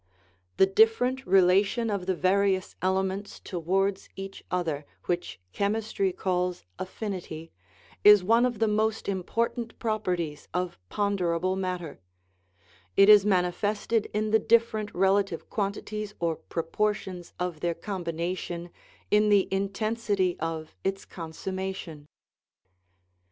[0.31, 7.51] * The different relation of the various elements towards each other, which chemistry calls" affinity/'
[8.03, 11.99] is one of the most important properties of ponderable matter;
[12.97, 18.71] it is manifested in the different relative quantities or proportions of their combination
[19.11, 22.07] in the intensity of its consummation.